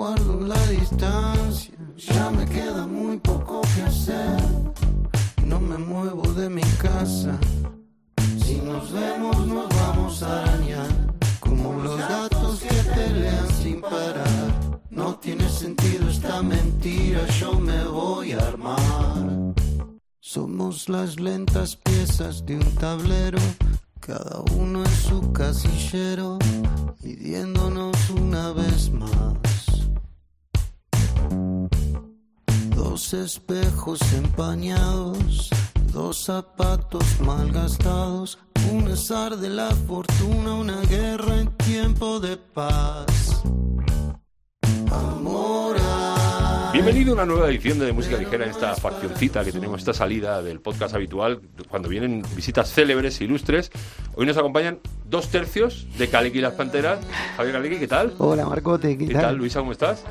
[0.00, 4.40] guardo la distancia, ya me queda muy poco que hacer.
[5.44, 7.38] No me muevo de mi casa,
[8.42, 10.90] si nos vemos nos vamos a arañar.
[11.38, 14.80] Como los gatos que pelean sin parar.
[14.88, 19.54] No tiene sentido esta mentira, yo me voy a armar.
[20.18, 23.42] Somos las lentas piezas de un tablero,
[24.00, 26.38] cada uno en su casillero,
[27.02, 29.49] midiéndonos una vez más.
[32.90, 35.48] Dos espejos empañados,
[35.92, 38.36] dos zapatos mal gastados,
[38.72, 43.44] un azar de la fortuna, una guerra en tiempo de paz.
[44.90, 45.76] Amor.
[46.72, 50.42] Bienvenido a una nueva edición de Música Ligera en esta faccioncita que tenemos, esta salida
[50.42, 53.70] del podcast habitual, cuando vienen visitas célebres e ilustres.
[54.16, 56.98] Hoy nos acompañan dos tercios de Calequi y las Panteras.
[57.36, 58.14] Javier Calequi, ¿qué tal?
[58.18, 59.36] Hola Marcote, ¿qué, ¿Qué tal?
[59.36, 60.02] Luisa, ¿cómo estás?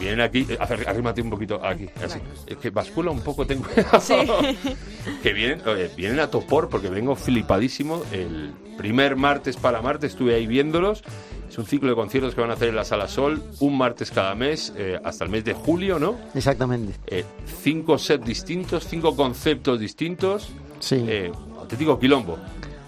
[0.00, 2.18] Vienen aquí, eh, arrímate un poquito aquí, así.
[2.46, 4.00] Es que bascula un poco, ten cuidado.
[4.00, 4.14] Sí.
[5.22, 8.02] que vienen, oye, vienen a topor porque vengo flipadísimo.
[8.10, 11.04] El primer martes para martes estuve ahí viéndolos.
[11.50, 14.10] Es un ciclo de conciertos que van a hacer en la Sala Sol, un martes
[14.12, 16.16] cada mes, eh, hasta el mes de julio, ¿no?
[16.32, 16.94] Exactamente.
[17.08, 17.24] Eh,
[17.62, 20.50] cinco sets distintos, cinco conceptos distintos.
[20.78, 21.04] Sí.
[21.06, 22.38] Eh, auténtico quilombo.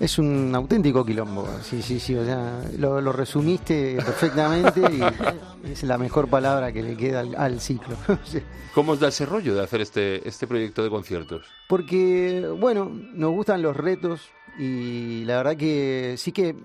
[0.02, 5.84] Es un auténtico quilombo, sí, sí, sí, o sea, lo, lo resumiste perfectamente y es
[5.84, 7.94] la mejor palabra que le queda al, al ciclo.
[8.24, 8.42] Sí.
[8.74, 11.46] ¿Cómo os da ese rollo de hacer este, este proyecto de conciertos?
[11.68, 16.56] Porque, bueno, nos gustan los retos y la verdad que sí que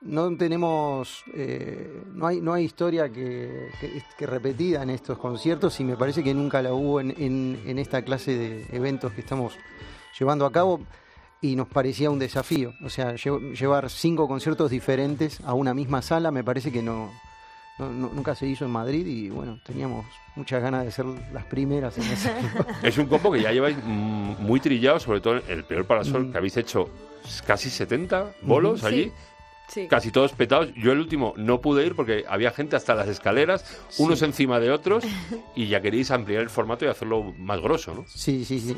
[0.00, 5.78] no tenemos, eh, no, hay, no hay historia que, que, que repetida en estos conciertos
[5.78, 9.20] y me parece que nunca la hubo en, en, en esta clase de eventos que
[9.20, 9.52] estamos
[10.18, 10.80] llevando a cabo
[11.40, 12.74] y nos parecía un desafío.
[12.84, 17.10] O sea, lle llevar cinco conciertos diferentes a una misma sala me parece que no,
[17.78, 20.04] no, no, nunca se hizo en Madrid y bueno, teníamos
[20.36, 22.30] muchas ganas de ser las primeras en ese
[22.82, 26.32] Es un combo que ya lleváis mm, muy trillado, sobre todo el peor parasol, mm.
[26.32, 26.90] que habéis hecho
[27.46, 29.12] casi 70 bolos allí.
[29.68, 29.86] Sí.
[29.86, 30.74] Casi todos petados.
[30.74, 34.02] Yo el último no pude ir porque había gente hasta las escaleras, sí.
[34.02, 35.04] unos encima de otros,
[35.54, 38.04] y ya queréis ampliar el formato y hacerlo más grosso, ¿no?
[38.08, 38.76] Sí, sí, sí.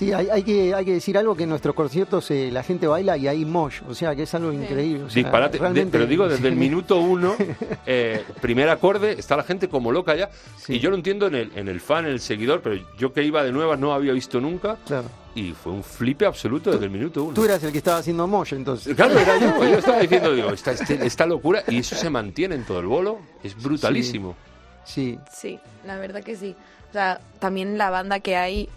[0.00, 2.86] Sí, hay, hay, que, hay que decir algo que en nuestros conciertos eh, la gente
[2.86, 5.04] baila y hay mosh, o sea que es algo increíble.
[5.04, 7.36] O sea, Disparate, de, pero digo, desde el minuto uno,
[7.86, 10.30] eh, primer acorde, está la gente como loca ya.
[10.56, 10.76] Sí.
[10.76, 13.22] Y yo lo entiendo en el, en el fan, en el seguidor, pero yo que
[13.22, 14.78] iba de nuevas no había visto nunca.
[14.86, 15.06] Claro.
[15.34, 17.34] Y fue un flipe absoluto desde el minuto uno.
[17.34, 18.96] Tú eras el que estaba haciendo mosh entonces.
[18.96, 19.62] Claro, era yo.
[19.62, 22.86] Yo estaba diciendo, digo, esta, este, esta locura, y eso se mantiene en todo el
[22.86, 24.34] bolo, es brutalísimo.
[24.82, 25.18] Sí.
[25.30, 26.56] Sí, la verdad que sí.
[26.88, 28.70] O sea, también la banda que hay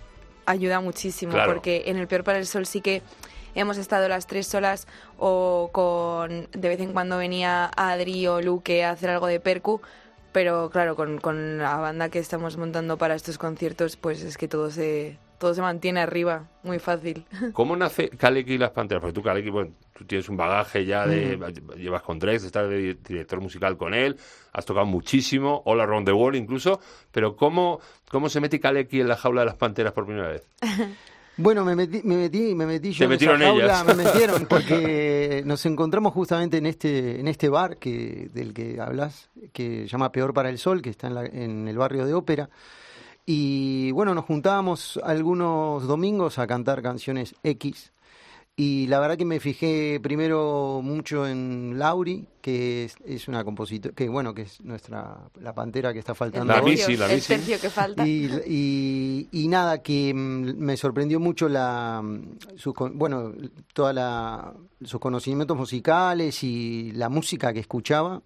[0.45, 1.53] ayuda muchísimo, claro.
[1.53, 3.01] porque en el Peor para el Sol sí que
[3.55, 4.87] hemos estado las tres solas
[5.17, 9.81] o con de vez en cuando venía Adri o Luque a hacer algo de percu,
[10.31, 14.47] pero claro, con, con la banda que estamos montando para estos conciertos, pues es que
[14.47, 17.25] todo se todo se mantiene arriba, muy fácil.
[17.53, 19.01] ¿Cómo nace Kaleki y las Panteras?
[19.01, 21.37] Porque tú, Kaleki, bueno, tú tienes un bagaje ya de...
[21.37, 21.77] Mm.
[21.77, 24.17] Llevas con Drex, estás de director musical con él,
[24.51, 26.79] has tocado muchísimo, All Around the World incluso,
[27.11, 30.43] pero ¿cómo, cómo se mete Kaleki en la jaula de las Panteras por primera vez?
[31.35, 33.85] Bueno, me metí, me metí, me metí yo Te metieron esa jaula, ellas.
[33.85, 39.29] me metieron porque nos encontramos justamente en este, en este bar que, del que hablas,
[39.51, 42.13] que se llama Peor para el Sol, que está en, la, en el barrio de
[42.13, 42.49] Ópera.
[43.25, 47.93] Y bueno, nos juntábamos algunos domingos a cantar canciones X.
[48.55, 53.95] Y la verdad que me fijé primero mucho en Lauri, que es, es una compositora,
[53.95, 56.53] que bueno, que es nuestra, la pantera que está faltando.
[56.53, 56.71] La hoy.
[56.71, 57.57] bici, la el bici.
[57.59, 58.07] que falta.
[58.07, 62.03] Y, y, y nada, que mm, me sorprendió mucho la,
[62.55, 63.33] su, bueno,
[63.73, 64.53] toda la,
[64.83, 68.21] sus conocimientos musicales y la música que escuchaba.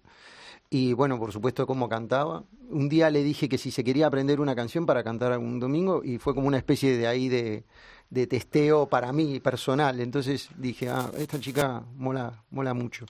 [0.70, 2.44] Y bueno, por supuesto, cómo cantaba.
[2.68, 6.02] Un día le dije que si se quería aprender una canción para cantar algún domingo,
[6.04, 7.64] y fue como una especie de ahí de,
[8.10, 10.00] de testeo para mí personal.
[10.00, 13.06] Entonces dije, ah, esta chica mola, mola mucho.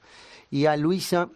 [0.50, 1.31] Y a Luisa,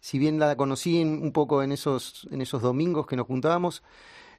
[0.00, 3.82] si bien la conocí en, un poco en esos, en esos domingos que nos juntábamos,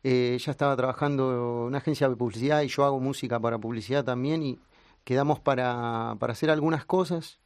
[0.03, 4.03] eh, ella estaba trabajando en una agencia de publicidad y yo hago música para publicidad
[4.03, 4.59] también y
[5.03, 7.39] quedamos para, para hacer algunas cosas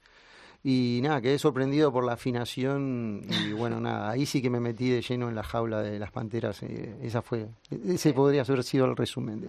[0.63, 4.89] y nada, quedé sorprendido por la afinación y bueno, nada, ahí sí que me metí
[4.89, 6.61] de lleno en la jaula de las panteras.
[6.63, 7.47] Eh, esa fue,
[7.87, 9.45] ese podría haber sido el resumen.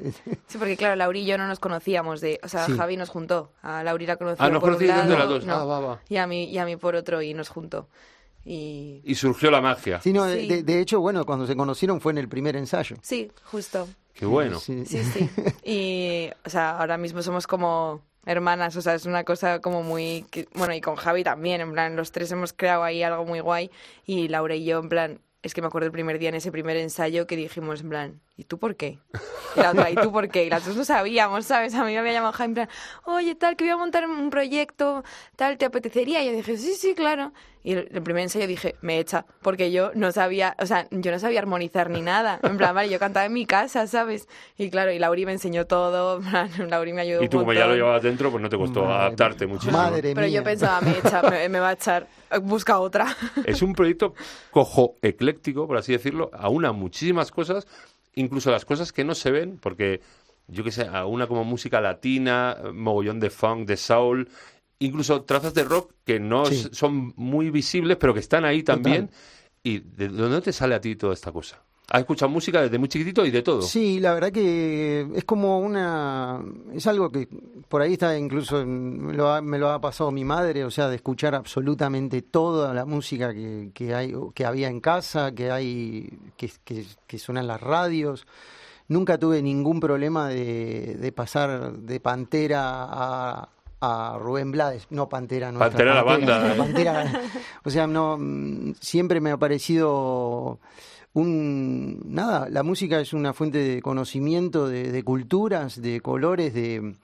[0.46, 2.72] Sí, porque claro, Lauri y yo no nos conocíamos de, o sea, Sí.
[2.76, 5.46] Javi nos juntó, a Lauri la conoció Ah, ¿nos por un lado, de las dos?
[5.46, 6.00] no, Ah, va, va.
[6.08, 7.88] Y a mí y a mí por otro y nos juntó.
[8.44, 10.00] Y Y surgió la magia.
[10.00, 10.49] Sí, no, de- Sí.
[10.49, 12.96] De, de hecho, bueno, cuando se conocieron fue en el primer ensayo.
[13.02, 13.88] sí, justo.
[14.14, 14.58] Qué bueno.
[14.58, 14.84] Sí.
[14.84, 15.28] Sí, sí.
[15.64, 20.26] Y, o sea, ahora mismo somos como hermanas, o sea, es una cosa como muy...
[20.55, 23.70] bueno, y con Javi también, en plan, los tres hemos creado ahí algo muy guay
[24.05, 26.53] y Laura y yo, en plan, es que me acuerdo el primer día en ese
[26.53, 28.99] primer ensayo que dijimos en plan, ¿y tú por qué?
[29.56, 30.44] Y la otra, ¿y tú por qué?
[30.44, 31.75] Y las dos no sabíamos, ¿sabes?
[31.75, 32.69] A mí me había llamado Jaime en plan,
[33.05, 35.02] oye, tal, que voy a montar un proyecto,
[35.37, 36.23] tal, ¿te apetecería?
[36.23, 37.32] Y yo dije, sí, sí, claro.
[37.64, 41.11] Y el, el primer ensayo dije, me echa, porque yo no sabía, o sea, yo
[41.11, 42.38] no sabía armonizar ni nada.
[42.44, 44.29] En plan, vale, yo cantaba en mi casa, ¿sabes?
[44.56, 47.43] Y claro, y Lauri me enseñó todo, en plan, Lauri me ayudó Y tú, un
[47.43, 49.55] como ya lo llevabas dentro, pues no te costó Madre adaptarte mía.
[49.55, 49.76] muchísimo.
[49.76, 52.06] Madre Pero yo pensaba, me echa, me, me va a echar,
[52.43, 53.17] busca otra.
[53.44, 54.14] Es un proyecto
[54.52, 57.67] cojo ecléctico, por así decirlo, aúna muchísimas cosas,
[58.14, 60.00] incluso las cosas que no se ven, porque
[60.46, 64.28] yo que sé, aúna como música latina, mogollón de funk, de soul,
[64.78, 66.69] incluso trazas de rock que no Sí.
[66.72, 69.10] son muy visibles, pero que están ahí también.
[69.62, 71.62] ¿Y de dónde te sale a ti toda esta cosa?
[71.90, 73.62] ¿Has escuchado música desde muy chiquitito y de todo?
[73.62, 76.38] Sí, la verdad que es como una...
[76.75, 77.26] Es algo que
[77.67, 80.88] por ahí está incluso, me lo ha, me lo ha pasado mi madre, o sea,
[80.88, 86.11] de escuchar absolutamente toda la música que, que, hay, que había en casa, que hay,
[86.37, 88.26] que, que, que suena en las radios.
[88.88, 93.49] Nunca tuve ningún problema de, de pasar de Pantera a,
[93.81, 94.87] a Rubén Blades.
[94.90, 95.58] No Pantera, no.
[95.58, 96.55] Pantera la banda.
[96.58, 97.23] Pantera.
[97.64, 98.19] O sea, no,
[98.81, 100.58] siempre me ha parecido
[101.19, 106.94] un nada, la música es una fuente de conocimiento, de, de culturas, de colores, de,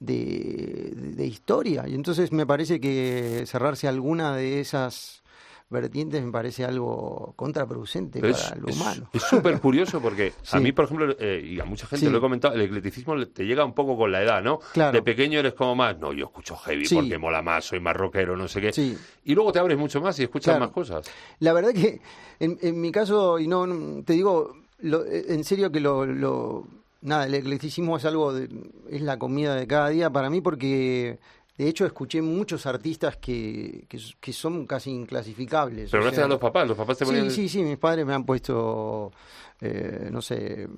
[0.00, 1.84] de, de historia.
[1.88, 5.22] Y entonces me parece que cerrarse alguna de esas
[5.68, 9.10] vertientes me parece algo contraproducente Pero para es- lo humano.
[9.12, 12.12] Es súper curioso porque a mí, por ejemplo, eh, y a mucha gente Sí.
[12.12, 14.60] lo he comentado, el eclecticismo le- te llega un poco con la edad, ¿no?
[14.72, 14.92] Claro.
[14.92, 16.94] De pequeño eres como más, no, yo escucho heavy Sí.
[16.94, 18.72] porque mola más, soy más rockero, no sé qué.
[18.72, 18.96] Sí.
[19.24, 20.66] Y luego te abres mucho más y escuchas Claro.
[20.66, 21.10] más cosas.
[21.40, 22.00] La verdad que
[22.38, 26.66] en, en mi caso, y no, no, te digo, lo- en serio que lo, lo-
[27.02, 28.48] nada, el eclecticismo es algo, de-
[28.90, 31.18] es la comida de cada día para mí porque
[31.58, 35.90] de hecho escuché muchos artistas que, que, que son casi inclasificables.
[35.90, 37.30] Pero o gracias sea, a los papás, los papás te ponían...
[37.30, 39.12] Sí, sí, sí, mis padres me han puesto,
[39.60, 40.68] eh, no sé,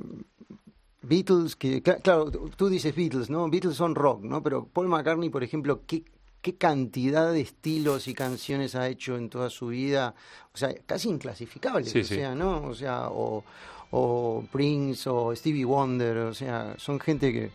[1.02, 3.48] Beatles, que cla- claro, tú dices Beatles, ¿no?
[3.48, 4.42] Beatles son rock, ¿no?
[4.42, 6.02] Pero Paul McCartney, por ejemplo, ¿qué,
[6.42, 10.14] qué cantidad de estilos y canciones ha hecho en toda su vida?
[10.52, 12.14] O sea, casi inclasificables, Sí, o sí.
[12.16, 12.62] sea, ¿no?
[12.66, 13.44] O sea, o,
[13.92, 17.50] o Prince o Stevie Wonder, o sea, son gente que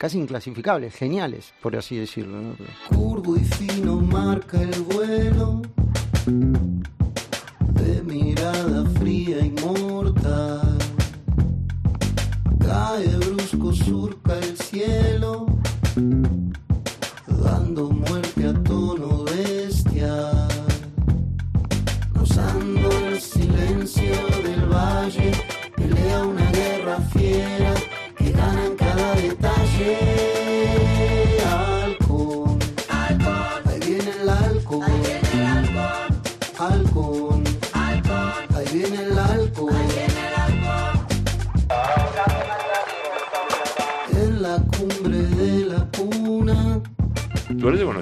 [0.00, 2.56] casi inclasificables, geniales, por así decirlo, ¿no?
[2.88, 5.60] Curvo y fino marca el vuelo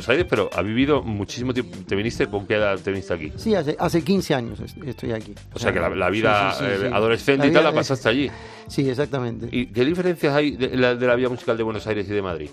[0.08, 1.76] Buenos Aires, pero has vivido muchísimo tiempo.
[1.86, 3.30] ¿Te viniste con qué edad te viniste aquí?
[3.36, 5.34] Sí, hace, hace 15 años est- estoy aquí.
[5.52, 7.72] O sea que la, la vida Sí, sí, sí, eh, adolescente La y tal la
[7.72, 8.30] pasaste allí.
[8.68, 9.48] Sí, exactamente.
[9.52, 12.22] ¿Y qué diferencias hay de la, de la vida musical de Buenos Aires y de
[12.22, 12.48] Madrid?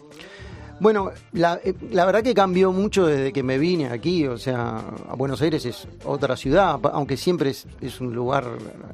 [0.81, 4.83] Bueno, la, eh, la verdad que cambió mucho desde que me vine aquí, o sea,
[5.15, 8.43] Buenos Aires es otra ciudad, aunque siempre es, es un lugar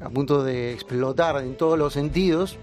[0.00, 2.58] a punto de explotar en todos los sentidos.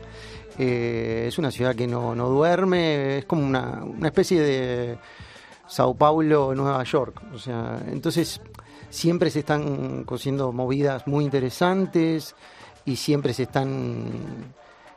[0.57, 4.97] Eh, es una ciudad que no, no duerme, es como una, una especie de
[5.69, 7.21] Sao Paulo, Nueva York.
[7.33, 8.41] O sea, entonces
[8.89, 12.35] siempre se están cosiendo movidas muy interesantes
[12.85, 14.05] y siempre se están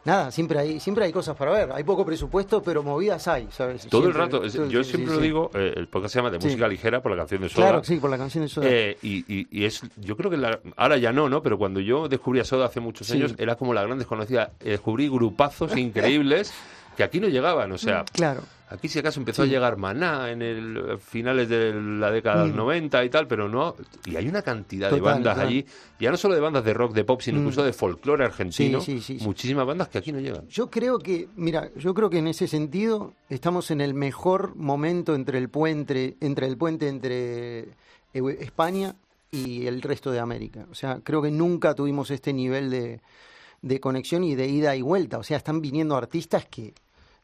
[0.04, 1.72] nada, siempre hay siempre hay cosas para ver.
[1.72, 3.86] Hay poco presupuesto, pero movidas hay, ¿sabes?
[3.88, 4.42] Todo el rato.
[4.44, 6.46] yo sí, siempre sí, lo digo, eh, el podcast se llama De Sí.
[6.48, 7.66] Música Ligera por la canción de Soda.
[7.68, 8.66] Claro, sí, por la canción de Soda.
[8.68, 11.42] Eh, y, y- y es, yo creo que la- ahora ya no, ¿no?
[11.42, 14.52] Pero cuando yo descubrí a Soda hace muchos años, era como la gran desconocida.
[14.60, 16.52] Eh, Descubrí grupazos increíbles
[16.96, 17.70] que aquí no llegaban.
[17.72, 18.40] O sea, claro.
[18.72, 19.48] Aquí si acaso empezó Sí.
[19.48, 22.56] a llegar Maná en el eh, finales de la década del Mm.
[22.56, 23.74] 90 y tal, pero no.
[24.06, 25.48] Y hay una cantidad de bandas claro.
[25.48, 25.64] allí,
[26.00, 27.40] ya no solo de bandas de rock, de pop, sino Mm.
[27.42, 28.80] incluso de folclore argentino.
[28.80, 29.18] Sí, sí.
[29.22, 30.46] Muchísimas bandas que aquí no llegan.
[30.48, 35.14] Yo creo que, mira, yo creo que en ese sentido estamos en el mejor momento
[35.14, 37.68] entre el puente, entre el puente entre
[38.14, 38.94] Eu- España
[39.30, 40.66] y el resto de América.
[40.70, 43.00] O sea, creo que nunca tuvimos este nivel de,
[43.62, 45.16] de conexión y de ida y vuelta.
[45.18, 46.74] O sea, están viniendo artistas que,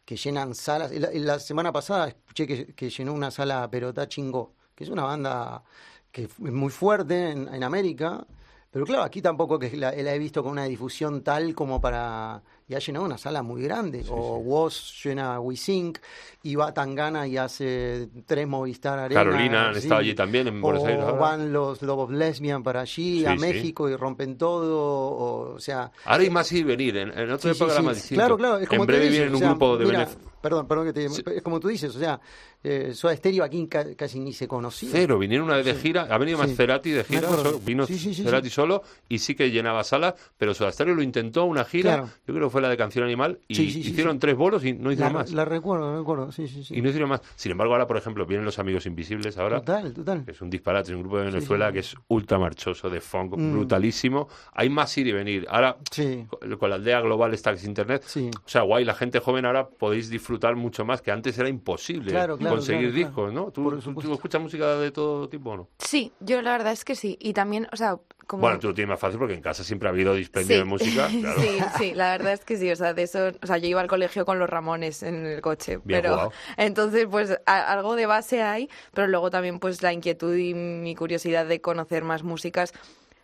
[0.08, 0.90] que llenan salas.
[0.90, 5.62] La, la semana pasada escuché que, llenó una sala Perotá Chingó, que es una banda
[6.10, 8.26] que es muy fuerte en, América.
[8.70, 12.74] Pero claro, aquí tampoco que la he visto con una difusión tal como para y
[12.74, 14.04] ha llenado una sala muy grande.
[14.08, 15.98] o Woz llena WeSync,
[16.42, 19.20] y va Tangana y hace tres Movistar Arena.
[19.22, 19.80] Carolina han sí.
[19.80, 21.02] estado allí también, en Buenos O Aires.
[21.04, 21.18] ahora.
[21.18, 23.38] van los Lobos Lesbian para allí, Sí, a sí.
[23.38, 24.78] México y rompen todo.
[24.78, 27.82] O, o sea, Ahora hay más ir y venir, en, en Sí, sí, sí.
[27.82, 28.20] más distinto.
[28.20, 30.08] Claro, claro, es como en breve dices, viene o un sea, grupo de mira.
[30.40, 31.04] Perdón, perdón que te...
[31.06, 32.20] Es como tú dices, o sea,
[32.62, 34.88] eh, Soda Stereo aquí ca- casi ni se conocía.
[34.92, 36.54] Cero, vinieron una vez de gira, ha venido más Sí.
[36.54, 38.54] Cerati de gira, solo- vino Sí, sí, sí, Cerati sí.
[38.54, 42.10] solo y sí que llenaba salas, pero Soda Stereo lo intentó una gira, Claro.
[42.24, 44.18] yo creo que fue la de Canción Animal, y Sí, sí, hicieron sí.
[44.20, 45.32] tres bolos y no hicieron la, más.
[45.32, 46.74] la recuerdo, la recuerdo, sí, sí, sí.
[46.76, 47.20] Y no hicieron más.
[47.36, 50.24] Sin embargo, ahora, por ejemplo, vienen los Amigos Invisibles ahora, Total, total.
[50.24, 51.72] que es un disparate, es un grupo de Venezuela sí.
[51.74, 53.52] que es ultra marchoso, de funk, Mm.
[53.52, 54.28] brutalísimo.
[54.52, 55.46] Hay más ir y venir.
[55.50, 56.26] Ahora, Sí,
[56.58, 58.02] con la aldea global está que es internet.
[58.06, 58.30] sí.
[58.34, 62.10] O sea, guay, la gente joven ahora podéis disfrutar mucho más, que antes era imposible
[62.10, 63.46] Claro, claro, conseguir claro, discos, claro.
[63.46, 63.50] ¿no?
[63.52, 65.68] ¿Tú, tú- escuchas música de todo tipo o no?
[65.78, 67.16] Sí, yo la verdad es que sí.
[67.20, 68.42] Y también, o sea, como...
[68.42, 70.58] Bueno, tú lo tienes más fácil porque en casa siempre ha habido dispendio Sí.
[70.58, 71.08] de música.
[71.20, 71.40] Claro.
[71.40, 71.48] Sí,
[71.78, 73.88] sí, la verdad es que sí, o sea, de eso, o sea, yo iba al
[73.88, 76.32] colegio con los Ramones en el coche, Bien pero jugado.
[76.56, 80.94] entonces pues a- algo de base hay, pero luego también pues la inquietud y mi
[80.96, 82.72] curiosidad de conocer más músicas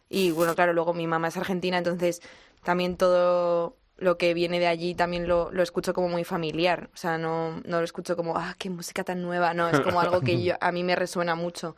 [0.09, 2.21] y bueno, claro, luego mi mamá es argentina, entonces
[2.63, 6.97] también todo lo que viene de allí también lo, lo escucho como muy familiar, o
[6.97, 10.21] sea, no, no lo escucho como, ah, qué música tan nueva, no, es como algo
[10.21, 11.77] que yo, a mí me resuena mucho.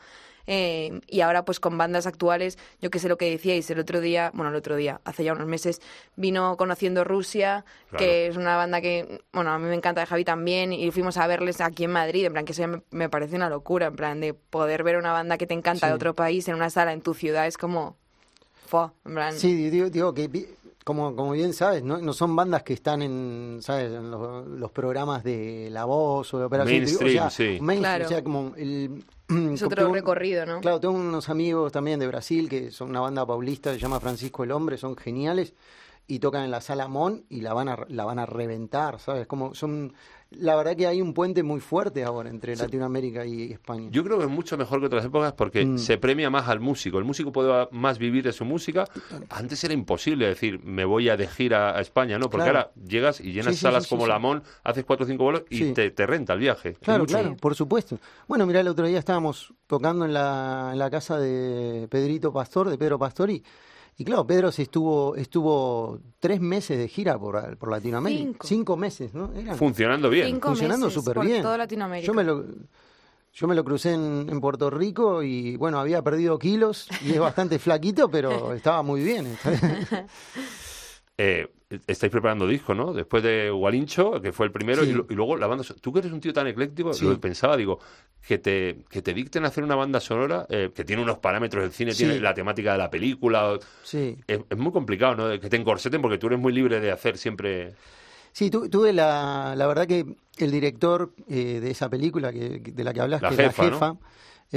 [0.48, 4.00] Eh, y ahora pues con bandas actuales, yo que sé lo que decíais, el otro
[4.00, 5.82] día, bueno, el otro día, hace ya unos meses,
[6.14, 7.98] vino conociendo Rusia, Claro.
[8.04, 11.16] que es una banda que, bueno, a mí me encanta de Javi también, y fuimos
[11.16, 13.88] a verles aquí en Madrid, en plan que eso ya me, me parece una locura,
[13.88, 15.90] en plan de poder ver una banda que te encanta Sí.
[15.90, 17.96] de otro país en una sala en tu ciudad, es como,
[18.66, 19.34] fue, en plan...
[19.34, 20.28] Sí, digo, digo que
[20.86, 23.92] como, como bien sabes, no, no son bandas que están en, ¿sabes?
[23.92, 27.58] en los, los programas de La Voz o de Operación Mainstream, o sea, sí.
[27.60, 28.04] mainstream, Claro.
[28.04, 29.04] o sea, como el...
[29.54, 30.60] Es otro tengo recorrido, ¿no?
[30.60, 33.98] Claro, tengo unos amigos también de Brasil que son una banda paulista que se llama
[33.98, 35.54] Francisco el Hombre, son geniales
[36.06, 39.26] y tocan en la sala Mon y la van a la van a reventar, ¿sabes?
[39.26, 39.92] Como son
[40.30, 43.88] la verdad que hay un puente muy fuerte ahora entre Latinoamérica y España.
[43.92, 45.78] Yo creo que es mucho mejor que otras épocas porque Mm.
[45.78, 46.98] se premia más al músico.
[46.98, 48.84] El músico puede más vivir de su música.
[49.30, 52.28] Antes era imposible decir, me voy a de gira a España, ¿no?
[52.28, 52.58] Porque Claro.
[52.58, 54.08] ahora llegas y llenas Sí, sí, salas como sí.
[54.08, 56.74] la Mon, haces cuatro o cinco bolos y te, te renta el viaje.
[56.82, 57.98] Claro, claro, por supuesto.
[58.26, 62.68] Bueno, mira, el otro día estábamos tocando en la, en la casa de Pedrito Pastor,
[62.68, 63.42] de Pedro Pastori, y
[64.04, 68.46] claro, Pedro se estuvo, estuvo tres meses de gira por, por Latinoamérica.
[68.46, 68.76] Cinco.
[68.76, 69.32] meses, ¿no?
[69.34, 70.26] Eran Funcionando bien.
[70.26, 71.42] Cinco funcionando súper por bien.
[71.42, 72.06] toda Latinoamérica.
[72.06, 72.44] Yo me lo,
[73.32, 77.18] yo me lo crucé en, en Puerto Rico y bueno, había perdido kilos y es
[77.18, 79.36] bastante flaquito, pero estaba muy bien.
[81.18, 81.48] Eh,
[81.86, 82.92] estáis preparando disco, ¿no?
[82.92, 84.90] Después de Gualincho, que fue el primero, Sí.
[85.08, 85.64] y, y luego la banda.
[85.64, 87.04] so- Tú que eres un tío tan ecléctico, Sí.
[87.04, 87.80] lo pensaba, digo,
[88.26, 91.72] que te, que te dicten hacer una banda sonora eh, que tiene unos parámetros del
[91.72, 92.04] cine, Sí.
[92.04, 93.58] tiene la temática de la película.
[93.82, 94.16] Sí.
[94.26, 95.40] Es, es muy complicado, ¿no?
[95.40, 97.74] Que te encorseten porque tú eres muy libre de hacer siempre.
[98.32, 100.04] Sí, tu- tuve la, la verdad que
[100.38, 103.70] el director eh, de esa película que, de la que hablas, La que jefa, es
[103.70, 103.96] la jefa, eh,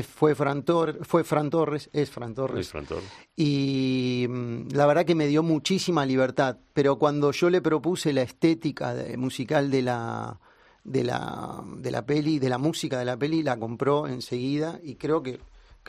[0.03, 2.55] fue, Fran Tor- fue Fran Torres, es Fran Torres.
[2.55, 3.01] Luis Frantor.
[3.35, 8.21] Y mm, la verdad que me dio muchísima libertad, pero cuando yo le propuse la
[8.21, 10.39] estética de- musical de la,
[10.83, 14.95] de la de la peli, de la música de la peli, la compró enseguida y
[14.95, 15.39] creo que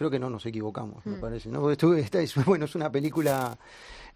[0.01, 1.61] creo que no nos equivocamos, me parece, ¿no?
[1.61, 3.59] Porque estuve- esta es, bueno, es una película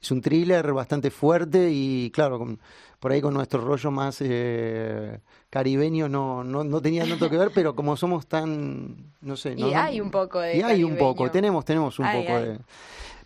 [0.00, 2.58] es un thriller bastante fuerte y claro, con-
[2.98, 7.50] por ahí con nuestro rollo más eh, caribeño no, no, no tenía tanto que ver,
[7.54, 10.96] pero como somos tan, no sé, Y no- hay un poco de Y hay un
[10.96, 12.58] poco, tenemos, tenemos un poco de...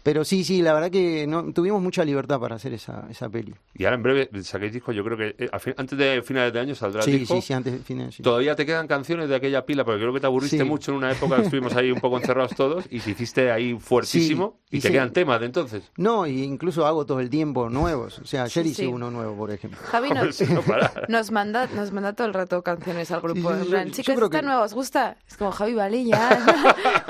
[0.09, 3.55] Pero sí, sí, la verdad que no, tuvimos mucha libertad para hacer esa, esa peli.
[3.75, 6.51] Y ahora en breve saquéis disco, yo creo que eh, a fin- antes de finales
[6.51, 7.35] de año saldrá el Sí, disco.
[7.35, 8.23] sí, sí, antes de final, sí.
[8.23, 10.65] Todavía te quedan canciones de aquella pila, porque creo que te aburriste Sí.
[10.65, 13.79] mucho en una época que estuvimos ahí un poco encerrados todos y te hiciste ahí
[13.79, 15.83] fuertísimo Sí, y te quedan temas de entonces.
[15.99, 18.19] No, y incluso hago todo el tiempo nuevos.
[18.21, 18.89] O sea, ayer Sí, hice sí.
[18.89, 19.79] uno nuevo, por ejemplo.
[19.91, 20.91] Javi nos, si no para.
[21.09, 23.51] nos manda nos manda todo el rato canciones al grupo.
[23.51, 25.19] Sí, sí, en plan, chicos, esta que- nueva os gusta.
[25.29, 26.65] Es como Javi, vale, ya.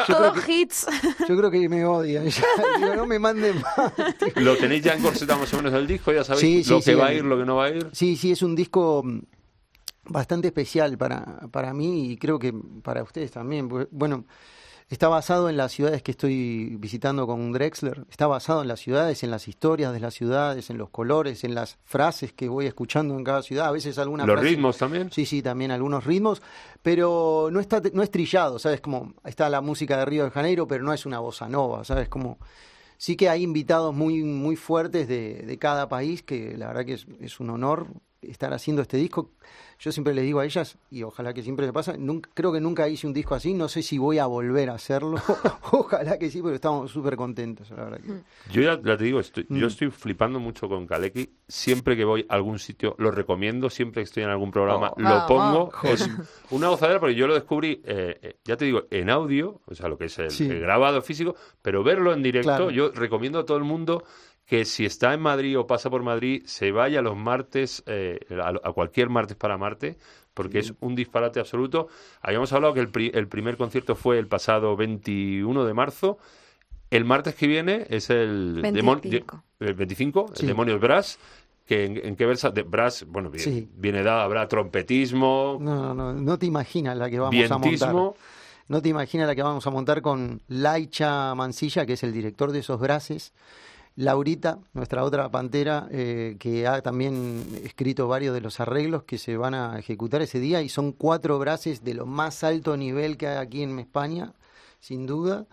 [0.08, 0.86] todo hits.
[1.28, 2.24] Yo creo que me odian.
[2.90, 3.92] Digo, no me manden más.
[4.36, 6.82] Lo tenéis ya encorsetado más o menos el disco, ya sabéis Sí, sí, lo que
[6.82, 7.88] sí, va a ir, lo que no va a ir.
[7.92, 9.20] Sí, sí, es un disco mm,
[10.06, 12.52] bastante especial para, para mí y creo que
[12.82, 13.68] para ustedes también.
[13.90, 14.24] Bueno,
[14.88, 18.06] está basado en las ciudades que estoy visitando con Drexler.
[18.10, 21.54] Está basado en las ciudades, en las historias de las ciudades, en los colores, en
[21.54, 23.66] las frases que voy escuchando en cada ciudad.
[23.66, 25.12] A veces alguna Los frase- ritmos también.
[25.12, 26.40] Sí, sí, también algunos ritmos,
[26.82, 28.80] pero no está no es trillado, ¿sabes?
[28.80, 32.08] Como está la música de Río de Janeiro, pero no es una bossa nova, ¿sabes?
[32.08, 32.38] Como
[32.98, 36.94] sí que hay invitados muy muy fuertes de, de cada país que la verdad que
[36.94, 37.88] es, es un honor
[38.22, 39.32] estar haciendo este disco.
[39.80, 42.88] Yo siempre le digo a ellas, y ojalá que siempre pasa, nunca, creo que nunca
[42.88, 45.16] hice un disco así, no sé si voy a volver a hacerlo,
[45.72, 48.00] ojalá que sí, pero estamos súper contentos, la verdad.
[48.00, 48.08] Que...
[48.12, 48.22] Mm.
[48.50, 49.56] Yo ya, ya te digo, estoy, Mm.
[49.56, 51.30] yo estoy flipando mucho con Kaleki.
[51.46, 55.00] Siempre que voy a algún sitio lo recomiendo, siempre que estoy en algún programa Oh,
[55.00, 55.70] lo pongo.
[55.84, 56.08] Es
[56.50, 59.88] una gozadera porque yo lo descubrí, eh, eh, ya te digo, en audio, o sea,
[59.88, 60.44] lo que es el, Sí.
[60.50, 62.70] el grabado físico, pero verlo en directo, Claro.
[62.70, 64.02] yo recomiendo a todo el mundo
[64.48, 68.48] que si está en Madrid o pasa por Madrid, se vaya los martes, eh, a,
[68.68, 69.98] a cualquier martes para Marte,
[70.32, 71.88] porque es un disparate absoluto.
[72.22, 76.18] Habíamos hablado que el, pri- el primer concierto fue el pasado 21 de marzo.
[76.90, 79.42] El martes que viene es el, demon- 25.
[79.60, 80.42] el 25, Sí.
[80.42, 81.18] el Demonios Brass.
[81.66, 83.68] Que en, en qué versa de Brass, bueno, Sí.
[83.76, 87.92] viene dado, habrá trompetismo, No, no, no, no te imaginas la que vamos a montar.
[88.68, 92.52] No te imaginas la que vamos a montar con Laicha Mancilla, que es el director
[92.52, 93.34] de esos braces.
[93.98, 99.36] Laurita, nuestra otra pantera, eh, que ha también escrito varios de los arreglos que se
[99.36, 100.62] van a ejecutar ese día.
[100.62, 104.34] Y son cuatro braces de lo más alto nivel que hay aquí en España,
[104.78, 105.46] sin duda.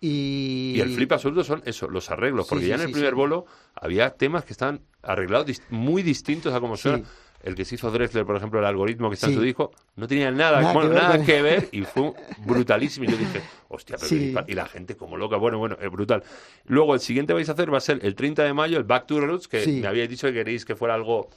[0.00, 2.94] Y, Y el flip absoluto son eso, los arreglos, porque sí, ya en el sí,
[2.94, 7.04] primer bolo había temas que están arreglados muy distintos a como suena.
[7.42, 9.38] El que se hizo Drexler, por ejemplo, el algoritmo que está en Sí.
[9.38, 12.12] su disco, no tenía nada, Nada bueno, que ver nada que ver y fue
[12.44, 13.04] brutalísimo.
[13.06, 14.34] Y yo dije, hostia, pero Sí.
[14.48, 16.22] y la gente como loca, bueno, bueno, es brutal.
[16.66, 19.06] Luego el siguiente vais a hacer va a ser el 30 de mayo, el Back
[19.06, 19.80] to the Roots, que Sí.
[19.80, 21.28] me habíais dicho que queréis que fuera algo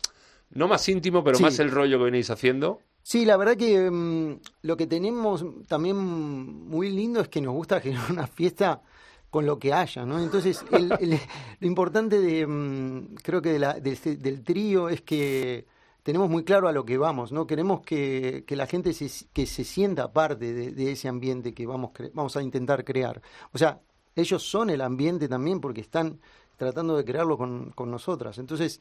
[0.53, 2.79] no más íntimo, pero más el rollo que venéis haciendo.
[3.03, 7.79] Sí, la verdad que mm, lo que tenemos también muy lindo es que nos gusta
[7.79, 8.81] generar una fiesta
[9.29, 10.21] con lo que haya, ¿no?
[10.21, 11.19] Entonces, el- el-
[11.59, 15.65] lo importante de, mm, creo que de la- de del trío es que
[16.03, 17.45] tenemos muy claro a lo que vamos, ¿no?
[17.45, 21.91] Queremos que, que la gente se, que se sienta parte de, ese ambiente que vamos,
[22.13, 23.21] vamos a intentar crear.
[23.53, 23.81] O sea,
[24.15, 26.19] ellos son el ambiente también porque están
[26.57, 28.37] tratando de crearlo con, con nosotras.
[28.37, 28.79] Entonces,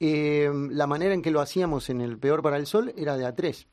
[0.00, 3.26] eh, la manera en que lo hacíamos en el Peor para el Sol era de
[3.26, 3.66] A3.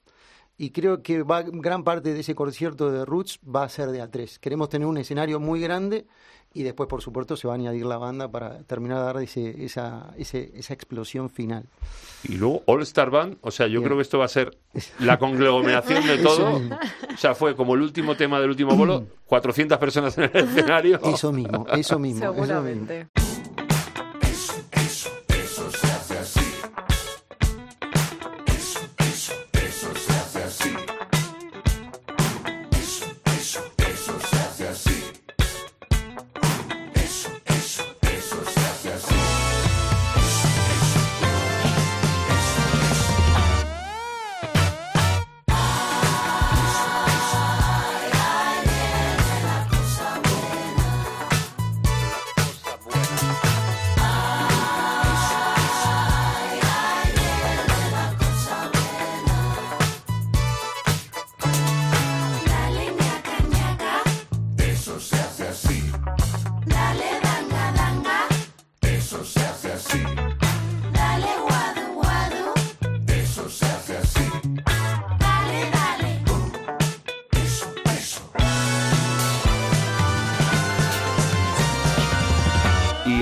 [0.58, 4.02] Y creo que va, gran parte de ese concierto de Roots va a ser de
[4.04, 4.38] A3.
[4.40, 6.06] Queremos tener un escenario muy grande
[6.54, 9.66] y después, por supuesto, se va a añadir la banda para terminar de dar ese,
[9.66, 11.66] esa, ese- esa explosión final.
[12.24, 13.86] Y luego All Star Band, o sea, yo Bien.
[13.86, 14.56] creo que esto va a ser
[15.00, 16.58] la conglomeración de todo.
[17.14, 21.00] O sea, fue como el último tema del último bolo, 400 personas en el escenario.
[21.04, 22.32] Eso mismo, eso mismo.
[22.32, 22.88] eso mismo.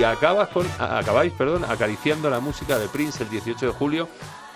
[0.02, 4.08] Y acabas con, acabáis, perdón, acariciando la música de Prince el 18 de julio.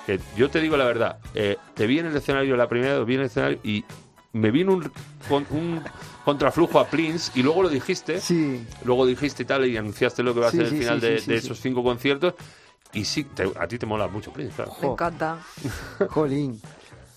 [0.05, 3.07] Que yo te digo la verdad, eh, te vi en el escenario la primera vez,
[3.07, 3.85] vi en el escenario y
[4.33, 4.91] me vino un,
[5.29, 5.81] con- un
[6.25, 8.21] contraflujo a Prince y luego lo dijiste.
[8.21, 10.79] Sí, Luego dijiste y tal y anunciaste lo que va a Sí, ser el sí,
[10.79, 11.47] final sí, de, sí, sí, de sí.
[11.47, 12.35] esos cinco conciertos.
[12.93, 14.73] Y sí, te- a ti te mola mucho Prince, claro.
[14.83, 15.39] Me encanta.
[16.11, 16.61] jolín.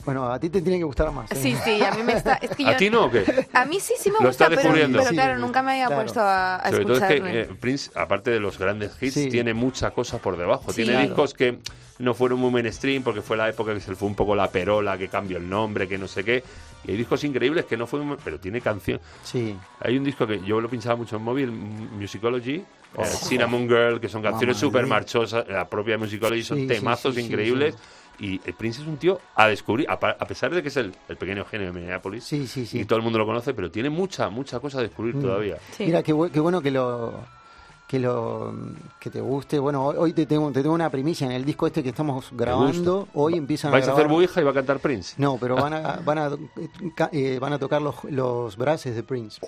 [0.05, 1.31] Bueno, a ti te tiene que gustar más.
[1.31, 1.35] ¿eh?
[1.35, 2.35] Sí, sí, a mí me está...
[2.35, 3.47] Es que ¿A ti no o qué?
[3.53, 4.99] A mí sí, sí me Lo gusta, estás pero, descubriendo.
[4.99, 6.01] pero claro, nunca me había claro.
[6.03, 9.29] puesto a, a Sobre todo es que eh, Prince, aparte de los grandes hits, Sí.
[9.29, 10.71] tiene mucha cosa por debajo.
[10.71, 10.77] Sí.
[10.77, 11.07] Tiene Claro.
[11.07, 11.59] discos que
[11.99, 14.49] no fueron muy mainstream porque fue la época que se le fue un poco la
[14.49, 16.43] perola, que cambió el nombre, que no sé qué.
[16.85, 19.01] Y hay discos increíbles que no fue muy- pero tiene canción.
[19.23, 19.55] Sí.
[19.81, 23.03] Hay un disco que yo lo pinchaba mucho en móvil, M- Musicology, eh, Oh.
[23.05, 24.89] Cinnamon Girl, que son canciones Mamma súper mía.
[24.91, 25.45] marchosas.
[25.49, 27.75] La propia Musicology son Sí, sí, temazos sí, sí, increíbles.
[27.75, 27.81] sí.
[28.19, 30.93] Y el Prince es un tío a descubrir, a, a pesar de que es el,
[31.07, 32.23] el pequeño genio de Minneapolis.
[32.23, 32.79] Sí, sí, sí.
[32.81, 35.21] Y todo el mundo lo conoce, pero tiene mucha, mucha cosa a descubrir Mm.
[35.21, 35.57] todavía.
[35.77, 35.85] Sí.
[35.85, 37.13] Mira, qué, bu- qué bueno que lo
[37.87, 38.53] que lo
[38.99, 39.57] que te guste.
[39.57, 42.27] Bueno, hoy- hoy te tengo, te tengo una primicia en el disco este que estamos
[42.33, 43.07] grabando.
[43.15, 45.15] Hoy empiezan ¿Vais a hacer buija y va a cantar Prince?
[45.17, 46.29] No, pero van a van a
[46.95, 49.39] ca- eh, van a tocar los los braces de Prince.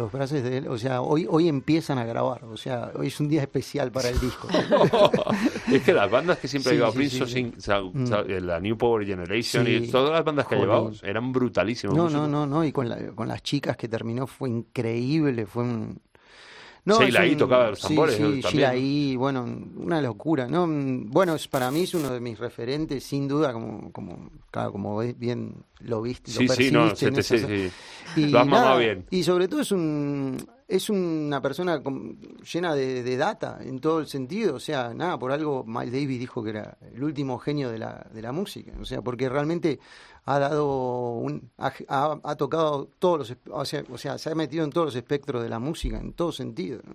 [0.00, 3.20] Los braces de él, o sea, hoy hoy empiezan a grabar, o sea, hoy es
[3.20, 4.48] un día especial para el disco.
[5.72, 7.52] es que las bandas que siempre Sí, ha llevado sí, Prince, sí,
[7.92, 8.44] Mm.
[8.46, 10.72] la New Power Generation y todas las bandas que ha Jolín.
[10.74, 11.94] llevado eran brutalísimas.
[11.96, 15.64] No, no, no, no, y con, la- con las chicas que terminó fue increíble, fue
[15.64, 16.00] un...
[16.84, 18.32] No, Sheila ahí tocaba los tambores Sí, ¿no?
[18.32, 18.40] sí.
[18.42, 19.42] Sheila ahí, bueno,
[19.76, 20.66] una locura, ¿no?
[20.68, 24.98] Bueno, es, para mí es uno de mis referentes, sin duda, como, como, claro, como
[24.98, 27.70] bien lo viste, Sí, lo sí, no, percibiste se en te- esas- sí,
[28.14, 28.20] sí.
[28.20, 29.06] Y Lo has mamado nada, bien.
[29.10, 30.36] Y sobre todo es un
[30.70, 32.18] es una persona con-
[32.52, 36.18] llena de, de data en todo el sentido, o sea, nada, por algo Miles Davis
[36.18, 39.78] dijo que era el último genio de la, de la música, o sea, porque realmente
[40.24, 44.34] ha dado un ha, ha- ha tocado todos los o sea, o sea, se ha
[44.34, 46.80] metido en todos los espectros de la música en todo sentido.
[46.86, 46.94] ¿no?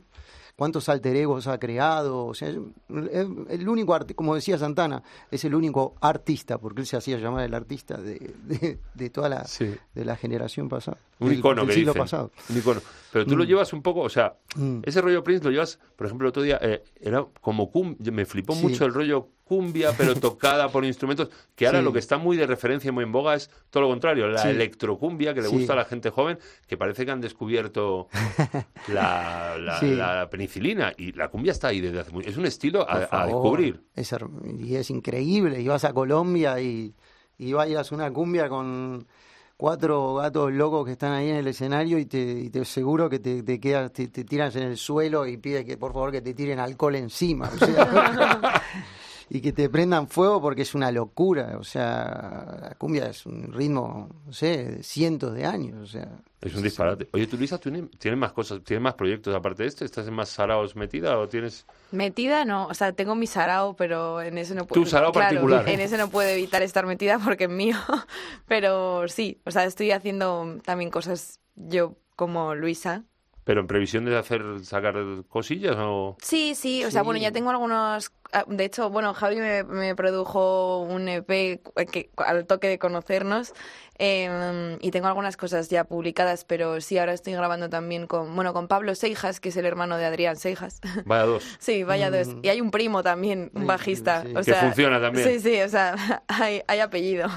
[0.58, 5.96] cuántos alter egos ha creado, o sea, el único como decía Santana, es el único
[6.00, 9.76] artista, porque él se hacía llamar el artista de, de, de toda la Sí.
[9.94, 12.02] de la generación pasada, Un icono del que siglo dicen.
[12.04, 12.32] pasado.
[12.50, 12.82] Un icono.
[13.12, 14.80] Pero tú lo llevas un poco, o sea, Mm.
[14.84, 18.26] ese rollo Prince lo llevas, por ejemplo, el otro día, eh, era como cum, me
[18.26, 18.62] flipó Sí.
[18.62, 21.86] mucho el rollo cumbia, pero tocada por instrumentos, que ahora Sí.
[21.86, 24.42] lo que está muy de referencia y muy en boga es todo lo contrario, la
[24.42, 24.50] Sí.
[24.50, 28.10] electrocumbia que le gusta a la gente joven, que parece que han descubierto
[28.90, 29.96] la, la- Sí.
[29.96, 32.28] la penicilina y la cumbia está ahí desde hace mucho.
[32.30, 33.82] Es un estilo a, descubrir.
[33.96, 34.14] Es,
[34.60, 35.62] y es increíble.
[35.62, 36.94] Y vas a Colombia y,
[37.38, 39.08] y bailas una cumbia con
[39.58, 43.20] cuatro gatos locos que están ahí en el escenario y te, y te aseguro que
[43.20, 46.22] te, te quedas, te, te tiras en el suelo y pides que por favor que
[46.22, 47.50] te tiren alcohol encima.
[47.54, 48.64] o sea,
[49.30, 51.58] y que te prendan fuego porque es una locura.
[51.60, 55.82] O sea, la cumbia es un ritmo, no sé, de cientos de años.
[55.82, 56.10] O sea,
[56.42, 57.08] Es un disparate.
[57.14, 59.86] Oye, tú, Luisa, ¿tienes, tienes más cosas, tienes más proyectos aparte de este?
[59.86, 61.66] ¿Estás en más saraos metida o tienes...?
[61.92, 64.84] Metida no, o sea, tengo mi sarao, pero en ese no puedo.
[64.84, 65.70] Tu sarao claro, particular.
[65.70, 67.78] En ese no puedo evitar estar metida porque es mío.
[68.48, 73.04] Pero sí, o sea, estoy haciendo también cosas yo como Luisa.
[73.46, 74.96] ¿Pero en previsión de hacer sacar
[75.30, 76.18] cosillas o...?
[76.22, 77.06] Sí, sí, o sea, Sí.
[77.06, 78.12] bueno, ya tengo algunos.
[78.34, 81.28] ah, De hecho, bueno, Javi me, me produjo un EP
[81.92, 83.54] que, al toque de conocernos
[84.00, 88.52] eh, y tengo algunas cosas ya publicadas, pero sí, ahora estoy grabando también con, bueno,
[88.52, 90.82] con Pablo Seijas, que es el hermano de Adrián Seijas.
[91.06, 91.44] Vaya dos.
[91.60, 92.28] Sí, vaya dos.
[92.30, 92.40] Mm.
[92.44, 94.24] Y hay un primo también, un Sí, bajista.
[94.24, 94.32] sí.
[94.32, 95.28] O Que sea, funciona también.
[95.30, 95.96] Sí, sí, o sea,
[96.28, 97.28] hay, hay apellido.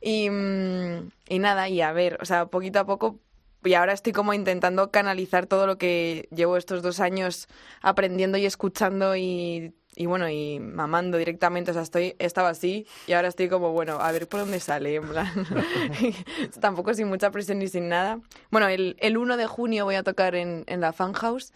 [0.00, 3.18] Y, mm, y nada, y a ver, o sea, poquito a poco.
[3.64, 7.48] Y ahora estoy como intentando canalizar todo lo que llevo estos dos años
[7.80, 11.70] aprendiendo y escuchando y, y bueno, y mamando directamente.
[11.70, 14.96] O sea, estoy, estaba así y ahora estoy como, bueno, a ver por dónde sale,
[14.96, 15.30] en plan.
[16.60, 18.20] Tampoco sin mucha presión ni sin nada.
[18.50, 21.52] Bueno, el, el 1 de junio voy a tocar en, en la Fan House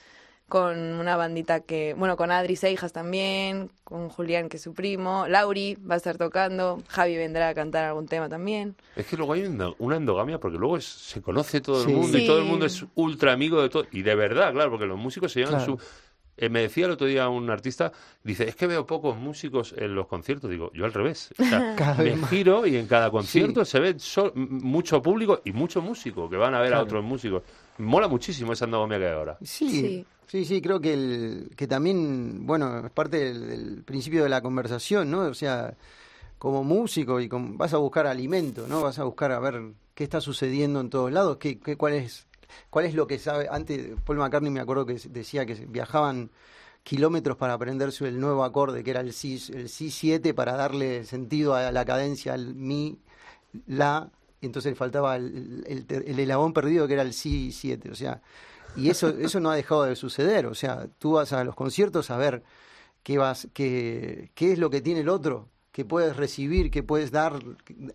[0.49, 5.27] con una bandita que, bueno, con Adri Seijas también, con Julián, que es su primo,
[5.27, 8.77] Lauri va a estar tocando, Javi vendrá a cantar algún tema también.
[8.95, 11.93] Es que luego hay una, una endogamia, porque luego es- se conoce todo el Sí.
[11.95, 13.87] mundo y todo el mundo es ultra amigo de todo.
[13.91, 15.79] Y de verdad, claro, porque los músicos se llevan Claro.
[15.79, 15.85] su...
[16.39, 17.91] Eh, me decía el otro día un artista,
[18.23, 20.51] dice, es que veo pocos músicos en los conciertos.
[20.51, 21.31] Digo, yo al revés.
[21.39, 25.53] O sea, Cada me giro y en cada concierto se ve so- mucho público y
[25.53, 27.43] mucho músico que van a ver a otros músicos.
[27.79, 29.39] Mola muchísimo esa endogamia que hay ahora.
[29.43, 30.45] Sí, Sí.
[30.45, 35.11] sí, creo que, el, que también, bueno, es parte del, del principio de la conversación,
[35.11, 35.21] ¿no?
[35.21, 35.75] O sea,
[36.39, 38.83] como músico y como, vas a buscar alimento, ¿no?
[38.83, 42.27] Vas a buscar a ver qué está sucediendo en todos lados, qué, qué, cuál es
[42.71, 43.49] cuál es lo que sabe.
[43.51, 46.31] Antes, Paul McCartney me acuerdo que decía que viajaban
[46.83, 51.05] kilómetros para aprenderse el nuevo acorde, que era el Si, el si 7, para darle
[51.05, 52.99] sentido a la cadencia, al Mi,
[53.67, 54.11] La,
[54.41, 58.21] y entonces faltaba el, el, el eslabón perdido, que era el Si 7, o sea...
[58.77, 60.47] Y eso, eso no ha dejado de suceder.
[60.47, 62.43] O sea, tú vas a los conciertos a ver
[63.03, 67.11] qué, vas, qué, qué es lo que tiene el otro, qué puedes recibir, qué puedes
[67.11, 67.35] dar,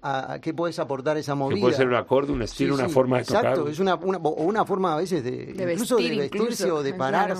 [0.02, 1.56] a, a qué puedes aportar esa movida.
[1.56, 3.72] Que puede ser un acorde, un estilo, Sí, una forma de exacto, tocar.
[3.74, 6.76] es una, una, o una forma a veces de, De incluso vestir, de vestirse incluso,
[6.76, 7.36] o de claro.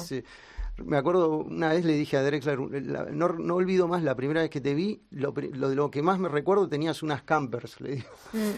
[0.78, 4.42] Me acuerdo, una vez le dije a Drexler, la- no, no olvido más la primera
[4.42, 7.92] vez que te vi, lo, lo, lo que más me recuerdo tenías unas campers, le
[7.98, 8.08] digo.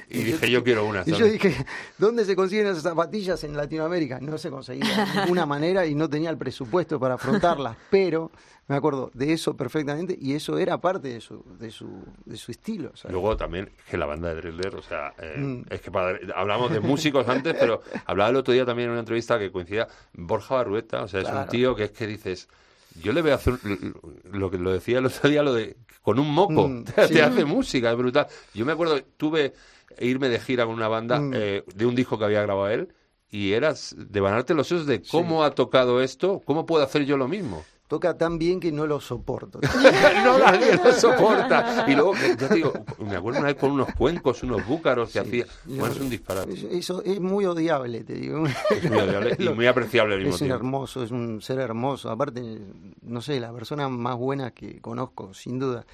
[0.10, 1.04] Y dije, yo quiero una.
[1.06, 1.54] Y yo dije,
[1.97, 4.19] ¿dónde se consiguen esas zapatillas en Latinoamérica?
[4.21, 8.32] No se conseguía de ninguna manera y no tenía el presupuesto para afrontarlas, pero
[8.69, 11.89] me acuerdo de eso perfectamente y eso era parte de su, de su,
[12.23, 12.95] de su estilo.
[12.95, 13.12] ¿sabes?
[13.12, 15.63] Luego también que la banda de Driller, o sea, eh, Mm.
[15.69, 18.99] es que para- hablamos de músicos antes, pero hablaba el otro día también en una
[19.02, 22.47] entrevista que coincidía Borja Barrueta, o sea, es un tío que es que dices,
[23.01, 23.55] yo le veo hacer
[24.31, 27.13] lo que lo decía el otro día, lo de con un moco, Mm, te, sí.
[27.15, 28.27] te hace música, es brutal.
[28.53, 29.53] Yo me acuerdo, tuve
[29.99, 31.31] irme de gira con una banda Mm.
[31.35, 32.93] eh, de un disco que había grabado él
[33.29, 37.17] y eras de banarte los ojos de cómo ha tocado esto, cómo puedo hacer yo
[37.17, 37.63] lo mismo.
[37.93, 39.60] Toca tan bien que no lo soporto.
[40.25, 41.86] no nadie lo soporta.
[41.88, 45.19] Y luego, ya te digo, me acuerdo una vez con unos cuencos, unos búcaros que
[45.19, 45.45] hacía.
[45.65, 46.53] Bueno, es un disparate.
[46.53, 48.45] Es- Eso es muy odiable, te digo.
[48.47, 50.56] Es muy odiable y muy apreciable al mismo Es un tiempo.
[50.65, 52.10] hermoso, es un ser hermoso.
[52.10, 52.41] Aparte,
[53.03, 55.86] no sé, la persona más buena que conozco, sin duda.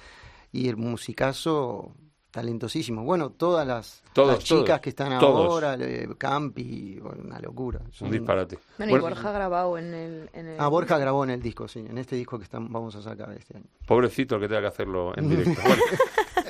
[0.52, 1.92] Y el musicazo
[2.30, 3.04] talentosísimos.
[3.04, 5.46] Bueno, todas las, Todos, las chicas todos, que están todos.
[5.46, 7.80] ahora, eh, Campi, una locura.
[7.84, 8.58] Un Son- disparate.
[8.78, 10.30] Bueno, y Bueno, Borja ha grabado en el...
[10.32, 10.60] En el...
[10.60, 13.32] Ah, Borja grabó en el disco, sí, en este disco que están, vamos a sacar
[13.32, 13.66] este año.
[13.86, 15.60] Pobrecito el que tenga que hacerlo en directo.
[15.64, 15.82] Bueno,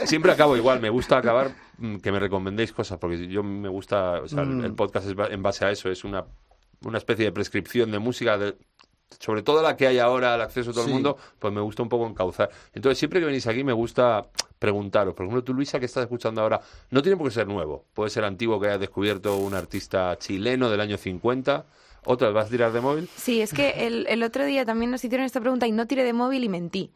[0.07, 0.81] siempre acabo igual.
[0.81, 4.49] Me gusta acabar mm, que me recomendéis cosas, porque yo me gusta, o sea, el-
[4.51, 4.65] Mm.
[4.65, 6.25] el podcast es ba- en base a eso, es una,
[6.85, 8.57] una especie de prescripción de música, de-
[9.19, 11.83] sobre todo la que hay ahora al acceso a todo el mundo, pues me gusta
[11.83, 12.51] un poco encauzar.
[12.75, 14.27] Entonces, siempre que venís aquí me gusta
[14.59, 15.15] preguntaros.
[15.15, 17.85] Por ejemplo, tú, Luisa, que estás escuchando ahora, no tiene por qué ser nuevo.
[17.95, 21.65] Puede ser antiguo que hayas descubierto un artista chileno del año 50.
[22.05, 23.09] Otra, ¿vas a tirar de móvil?
[23.17, 26.05] Sí, es que el, el otro día también nos hicieron esta pregunta y no tiré
[26.05, 26.93] de móvil y mentí.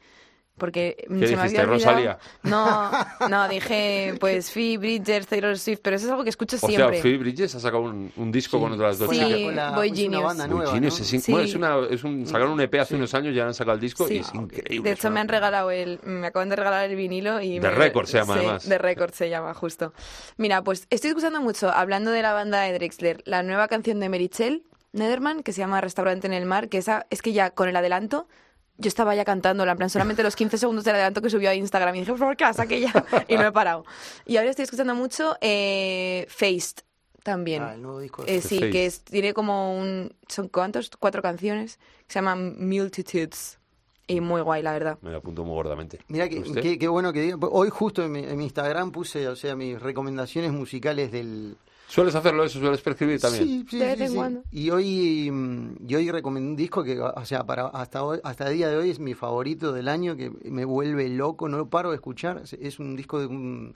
[0.56, 1.94] Porque mm, ¿Qué se me dijiste, había olvidado.
[1.96, 2.18] Rosalía?
[2.44, 2.90] No,
[3.28, 6.68] no, dije pues Phoebe Bridgers, Taylor Swift, pero eso es algo que escucho O sea,
[6.68, 7.02] siempre.
[7.02, 9.54] Phoebe Bridges ha sacado un, un disco con otras dos Sí, chicas.
[9.54, 10.22] La- Boy es una Genius.
[10.22, 11.04] banda nueva, Genius, ¿no?
[11.16, 11.32] es Sí.
[11.32, 13.74] bueno, es una, es un, sacaron un EP hace unos años y ya han sacado
[13.74, 14.14] el disco Sí.
[14.14, 14.88] y es increíble.
[14.88, 18.06] De hecho, me han regalado el, me acaban de regalar el vinilo y De Record
[18.06, 18.68] se llama, sí, además.
[18.68, 19.92] De Record se llama justo.
[20.36, 24.08] Mira, pues estoy escuchando mucho, hablando de la banda de Drexler, la nueva canción de
[24.08, 24.62] Merichel
[24.92, 27.74] Nederman que se llama Restaurante en el Mar, que esa es que ya con el
[27.74, 28.28] adelanto
[28.76, 31.54] yo estaba ya cantándola, en plan solamente los 15 segundos del adelanto que subió a
[31.54, 32.92] Instagram y dije, por favor, que la saque ya
[33.28, 33.84] y no he parado.
[34.26, 36.78] Y ahora estoy escuchando mucho eh, Faced
[37.22, 37.62] también.
[37.62, 40.12] Ah, el nuevo disco de Eh, sí, que es- tiene como un...
[40.28, 40.90] ¿Son cuántos?
[40.98, 43.58] Cuatro canciones que se llaman Multitudes.
[44.06, 44.98] Y muy guay, la verdad.
[45.00, 46.00] Me lo apunto muy gordamente.
[46.08, 47.38] Mira qué bueno que diga.
[47.50, 51.56] Hoy justo en mi, en mi Instagram puse, o sea, mis recomendaciones musicales del...
[51.88, 52.58] ¿Sueles hacerlo eso?
[52.58, 53.44] ¿Sueles prescribir también?
[53.44, 54.16] Sí, sí, De vez sí, en sí.
[54.16, 54.42] cuando.
[54.50, 58.48] Y hoy, mm, y hoy recomendé un disco que, o sea, para hasta hoy, hasta
[58.50, 61.68] el día de hoy es mi favorito del año, que me vuelve loco, no lo
[61.68, 62.40] paro de escuchar.
[62.44, 63.74] Es- Es un disco de un,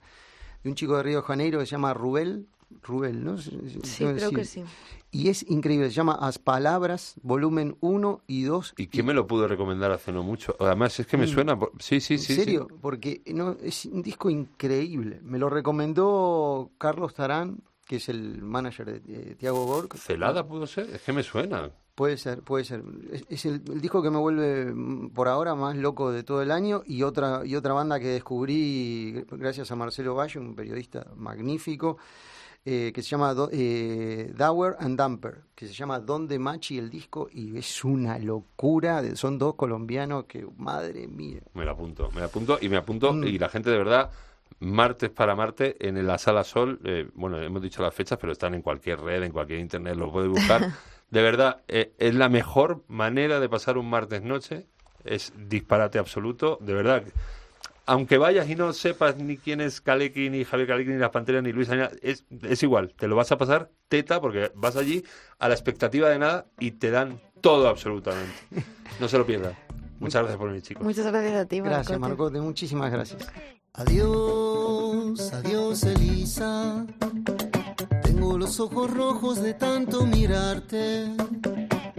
[0.65, 2.47] de un chico de Río de Janeiro que se llama Rubel.
[2.83, 3.39] Rubel, ¿no?
[3.39, 4.63] Sí, creo que sí.
[5.11, 8.75] Y es increíble, se llama As Palabras, volumen 1 y 2.
[8.77, 10.55] ¿Y quién me lo pudo recomendar hace no mucho?
[10.61, 11.59] Además, es que me suena...
[11.59, 12.35] por- Sí, sí, ¿En sí.
[12.35, 12.35] sí.
[12.45, 12.69] serio?
[12.83, 15.19] Porque no, es un disco increíble.
[15.23, 19.97] Me lo recomendó Carlos Tarán, que es el manager de, Tiago Gork.
[19.97, 20.89] ¿Celada pudo ser?
[20.91, 21.71] Es que me suena.
[21.95, 22.85] Puede ser, puede ser.
[23.11, 26.43] Es, es el, el disco que me vuelve mm, por ahora más loco de todo
[26.43, 31.07] el año y otra y otra banda que descubrí gracias a Marcelo Valle, un periodista
[31.17, 31.97] magnífico,
[32.65, 36.91] eh, que se llama Do- eh, Dower and Dumper, que se llama Donde Machi el
[36.91, 39.01] disco y es una locura.
[39.03, 41.41] de- son dos colombianos que, madre mía.
[41.55, 43.25] Me lo apunto, me lo apunto y me apunto Mm.
[43.25, 44.11] y la gente de verdad
[44.61, 48.55] martes para Marte en la Sala Sol, eh, bueno, hemos dicho las fechas, pero están
[48.55, 50.73] en cualquier red, en cualquier internet, lo puedes buscar.
[51.11, 54.67] De verdad, eh, es la mejor manera de pasar un martes noche,
[55.05, 57.03] es disparate absoluto, de verdad.
[57.87, 61.43] Aunque vayas y no sepas ni quién es Kaleki, ni Javier Kaleki, ni las Panteras,
[61.43, 61.71] ni Luis
[62.03, 65.03] es, es igual, te lo vas a pasar teta porque vas allí
[65.39, 68.35] a la expectativa de nada y te dan todo absolutamente.
[69.01, 69.68] No se lo pierdan.
[69.99, 70.85] Muchas gracias por venir, chicos.
[70.85, 71.99] Muchas gracias a ti, Gracias, Marcote.
[71.99, 73.27] Marcote, muchísimas gracias.
[73.75, 76.87] Adiós, adiós Elisa.
[78.03, 81.13] Tengo los ojos rojos de tanto mirarte.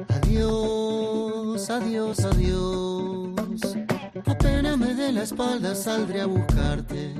[0.10, 3.78] Adiós, adiós, adiós.
[4.26, 7.16] Apenas me dé la espalda saldré a buscarte.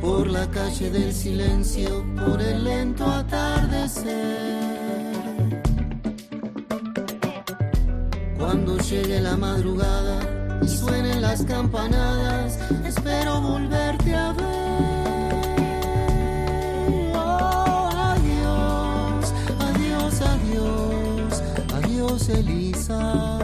[0.00, 4.79] Por la calle del silencio, por el lento atardecer.
[8.40, 10.18] Cuando llegue la madrugada
[10.62, 14.46] y suenen las campanadas, espero volverte a ver.
[17.14, 19.34] Oh, adiós,
[19.68, 21.42] adiós, adiós,
[21.74, 23.38] adiós, Elisa.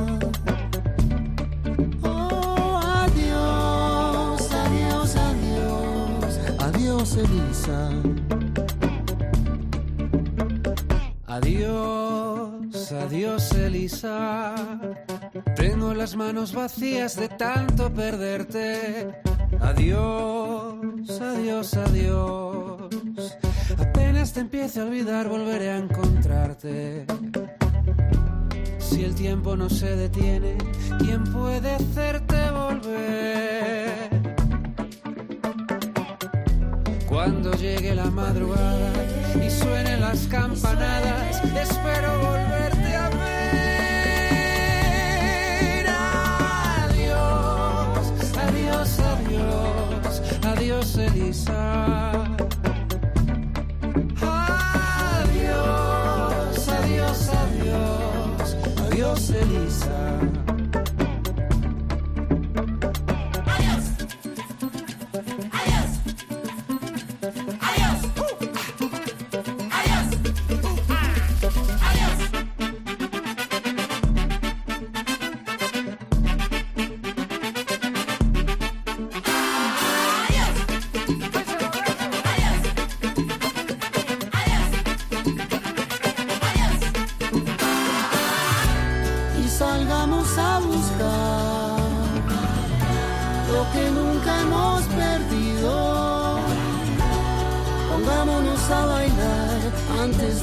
[2.02, 7.90] Oh, adiós, adiós, adiós, adiós, Elisa.
[11.26, 14.75] Adiós, adiós Elisa.
[15.56, 19.22] Tengo las manos vacías de tanto perderte.
[19.60, 23.36] Adiós, adiós, adiós.
[23.78, 27.06] Apenas te empiece a olvidar, volveré a encontrarte.
[28.78, 30.58] Si el tiempo no se detiene,
[30.98, 34.10] ¿quién puede hacerte volver?
[37.08, 38.92] Cuando llegue la madrugada
[39.44, 42.45] y suenen las campanadas, espero volverte
[50.96, 52.25] adiós, Elisa.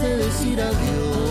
[0.03, 1.23] De decir adiós.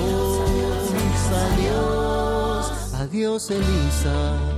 [1.52, 4.51] Adiós, adiós Elisa.